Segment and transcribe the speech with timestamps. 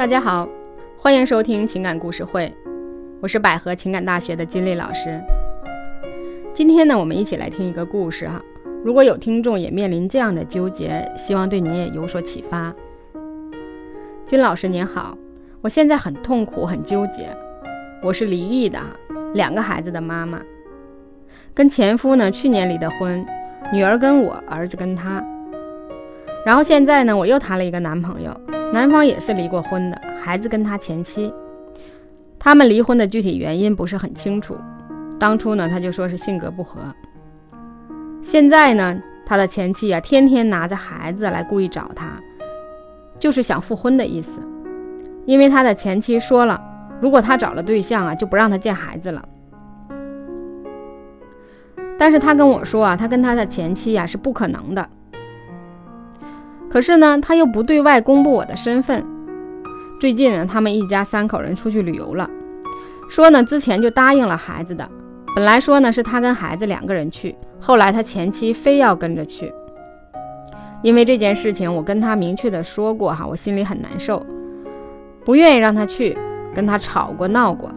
[0.00, 0.48] 大家好，
[0.98, 2.50] 欢迎收听情感故事会，
[3.20, 5.20] 我是百合情感大学的金丽老师。
[6.56, 8.40] 今天呢，我们一起来听一个故事哈。
[8.82, 12.74] 如果有听众也面临这样的纠结，希望对您也有所启发。
[14.30, 15.18] 金老师您好，
[15.60, 17.28] 我现在很痛苦，很纠结。
[18.02, 18.78] 我是离异的，
[19.34, 20.40] 两个孩子的妈妈，
[21.52, 23.22] 跟前夫呢去年离的婚，
[23.70, 25.22] 女儿跟我，儿子跟他。
[26.44, 28.34] 然后现在呢，我又谈了一个男朋友，
[28.72, 31.32] 男方也是离过婚的，孩子跟他前妻。
[32.38, 34.56] 他们离婚的具体原因不是很清楚。
[35.18, 36.80] 当初呢，他就说是性格不合。
[38.32, 42.06] 现在呢，他的前妻啊，天天拿着孩子来故意找他，
[43.18, 44.28] 就是想复婚的意思。
[45.26, 46.58] 因为他的前妻说了，
[47.02, 49.28] 如果他找了对象啊，就不让他见孩子了。
[51.98, 54.88] 但是他跟我说啊，他跟他的前妻呀是不可能的。
[56.70, 59.04] 可是呢，他又不对外公布我的身份。
[60.00, 62.30] 最近呢，他们一家三口人出去旅游了，
[63.14, 64.88] 说呢之前就答应了孩子的，
[65.34, 69.52] 本来说呢是他跟孩子两个人去，后来他前妻非要跟着去。
[70.82, 74.24] 因为这件事情，我跟他明确的说过哈，我心里很难受，
[75.26, 76.16] 不愿意让他去，
[76.54, 77.70] 跟他吵过闹过，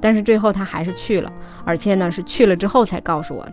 [0.00, 1.32] 但是最后他还是去了，
[1.64, 3.52] 而且呢是去了之后才告诉我的。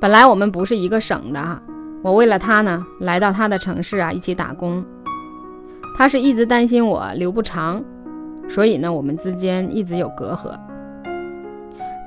[0.00, 1.62] 本来我们不是一个省的哈。
[2.08, 4.82] 我为了他呢，来到他的城市啊，一起打工。
[5.98, 7.84] 他是一直担心我留不长，
[8.54, 10.56] 所以呢，我们之间一直有隔阂。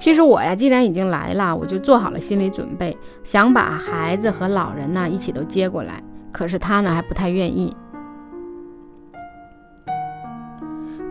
[0.03, 2.97] 其实我呀，既然已经来了，我就做好了心理准备，
[3.31, 6.01] 想把孩子和老人呢一起都接过来。
[6.31, 7.75] 可是他呢，还不太愿意。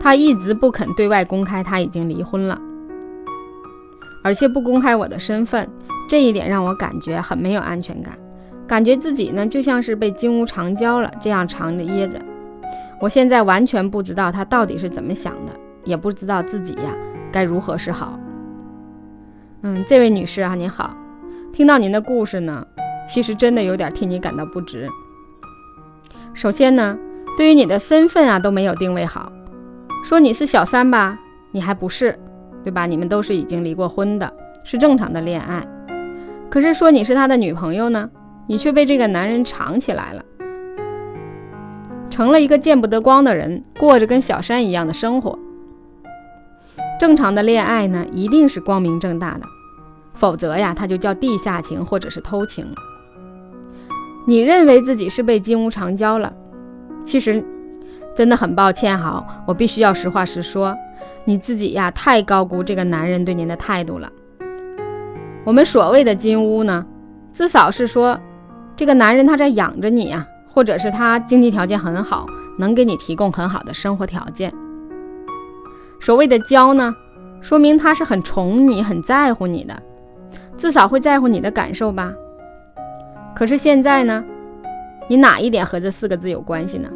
[0.01, 2.59] 他一直不肯对外公开他已经离婚了，
[4.21, 5.69] 而且不公开我的身份，
[6.09, 8.17] 这一点让我感觉很没有安全感。
[8.71, 12.21] 感觉自己呢就像是被金屋藏娇了，这样藏着掖着。
[13.01, 15.51] 我现在完全不知道他到底是怎么想的，
[15.83, 16.95] 也不知道自己呀
[17.33, 18.17] 该如何是好。
[19.63, 20.95] 嗯，这位女士啊，您好，
[21.51, 22.65] 听到您的故事呢，
[23.13, 24.87] 其实真的有点替你感到不值。
[26.33, 26.97] 首先呢，
[27.37, 29.33] 对于你的身份啊都没有定位好，
[30.07, 31.19] 说你是小三吧，
[31.51, 32.17] 你还不是，
[32.63, 32.85] 对吧？
[32.85, 34.31] 你们都是已经离过婚的，
[34.63, 35.67] 是正常的恋爱。
[36.49, 38.09] 可是说你是他的女朋友呢？
[38.51, 40.25] 你却被这个男人藏起来了，
[42.09, 45.39] 成了一个见不得光的人，过着跟小三一样的生活。
[46.99, 49.45] 正常的恋爱呢，一定是光明正大的，
[50.19, 52.65] 否则呀，它就叫地下情或者是偷情。
[54.27, 56.33] 你认为自己是被金屋藏娇了，
[57.09, 57.41] 其实
[58.17, 60.75] 真的很抱歉哈，我必须要实话实说，
[61.23, 64.11] 你自己呀太高估这个男人对您的态度了。
[65.45, 66.85] 我们所谓的金屋呢，
[67.37, 68.19] 至少是说。
[68.81, 72.25] 这个男人他在养着你呀，或者是他经济条件很好，
[72.57, 74.51] 能给你提供很好的生活条件。
[76.03, 76.95] 所谓的娇呢，
[77.43, 79.79] 说明他是很宠你、很在乎你的，
[80.57, 82.11] 至少会在乎你的感受吧。
[83.35, 84.23] 可是现在呢，
[85.07, 86.89] 你哪一点和这四个字有关系呢？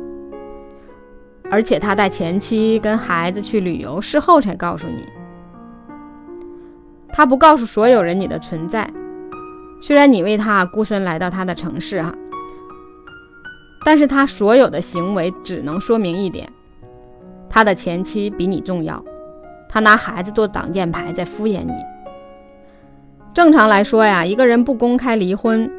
[1.51, 5.05] 而且他带前妻跟孩子去旅游，事后才告诉你，
[7.09, 8.89] 他不告诉所有人你的存在。
[9.85, 12.15] 虽然你为他孤身来到他的城市哈，
[13.85, 16.51] 但是他所有的行为只能说明一点：
[17.51, 19.03] 他的前妻比你重要，
[19.69, 21.71] 他拿孩子做挡箭牌在敷衍你。
[23.35, 25.69] 正常来说呀，一个人不公开离婚，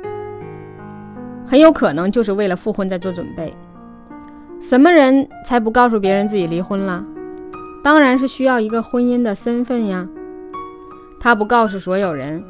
[1.49, 3.53] 很有可能就是为了复婚在做准备。
[4.71, 7.05] 什么人才不告诉别人自己离婚了？
[7.83, 10.07] 当然是需要一个婚姻的身份呀。
[11.19, 12.45] 他不告诉所有人。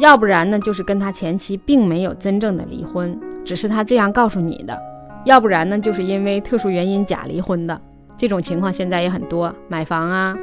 [0.00, 4.74] 要不然呢，就是跟他前妻并没有真正的离婚，只是他这样告诉你的；
[5.24, 7.80] 要不然呢，就是因为特殊原因假离婚的。
[8.18, 10.36] 这种情况现在也很多，买房啊，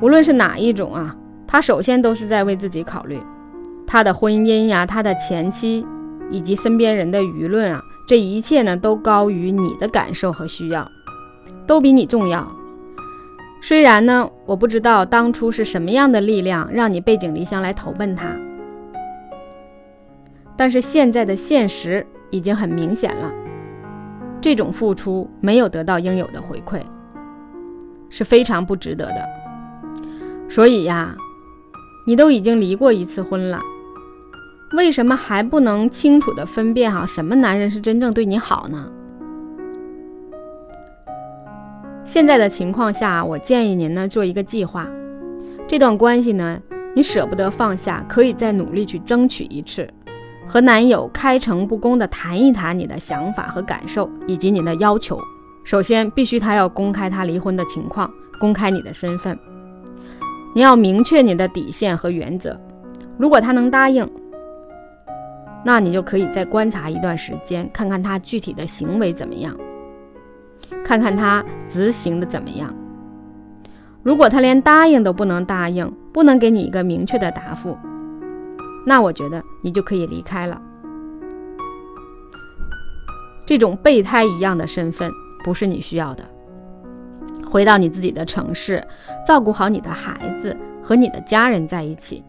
[0.00, 3.18] 无论是哪一种啊，他首先都是在为自己考虑，
[3.86, 5.84] 他的婚姻呀，他的前妻
[6.30, 10.86] 以及身边人的舆论啊，这一切呢都高于你的感受和需要，
[11.66, 12.46] 都比你重要。
[13.70, 18.26] 虽然呢，我不知道当初是什么样的力量让你背井离乡来投奔他，
[20.56, 23.30] 但是现在的现实已经很明显了，
[24.42, 26.82] 这种付出没有得到应有的回馈，
[28.10, 29.24] 是非常不值得的。
[30.52, 31.14] 所以呀，
[32.08, 33.60] 你都已经离过一次婚了，
[34.76, 38.88] 为什么还不能清楚的分辨哈什么男人是真正对你好呢？
[42.12, 44.86] 现在的情况下，我建议您呢做一个计划。
[45.68, 46.60] 这段关系呢，
[46.94, 49.88] 你舍不得放下，可以再努力去争取一次。
[50.48, 55.20] 和男友开诚布公的谈一谈你的想法和感受以及你的要求。
[55.64, 58.10] 首先，必须他要公开他离婚的情况，
[58.40, 59.38] 公开你的身份。
[60.52, 62.58] 你要明确你的底线和原则。
[63.16, 64.10] 如果他能答应，
[65.64, 69.54] 那你就可以再观察一段时间，看看他具体的行为怎么样，
[70.84, 72.74] 看看他执行的怎么样。
[74.02, 77.76] 如果他连答应都不能答应，不能给你一个明确的答复，
[78.86, 80.60] 那我觉得你就可以离开了。
[83.46, 85.10] 这种备胎一样的身份
[85.44, 86.24] 不是你需要的。
[87.50, 88.82] 回到你自己的城市，
[89.26, 92.22] 照顾好你的孩子和你的家人在一起，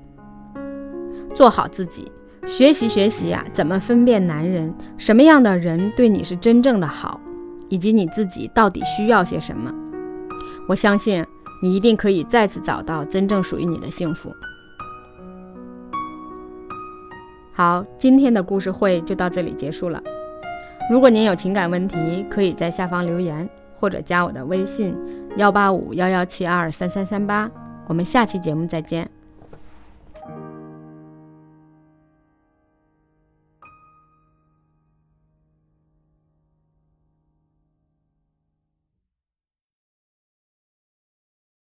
[1.36, 2.12] 做好自己，
[2.58, 7.21] 学习学习呀，怎么分辨男人什么样的人对你是真正的好，
[7.72, 9.74] 以及你自己到底需要些什么。
[10.68, 11.26] 我相信。
[11.64, 14.34] 你一定可以再次找到真正属于你的幸福。
[17.54, 20.02] 好，今天的故事会就到这里结束了。
[20.90, 23.48] 如果您有情感问题，可以在下方留言，
[23.80, 24.98] 或者加我的微信
[25.38, 27.48] 幺八五幺幺七二三三三八。
[27.88, 29.08] 我们下期节目再见。